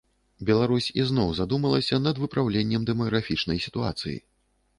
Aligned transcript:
Беларусь 0.49 0.87
ізноў 1.03 1.29
задумалася 1.39 1.99
над 2.07 2.15
выпраўленнем 2.25 2.89
дэмаграфічнай 2.89 3.63
сітуацыі. 3.69 4.17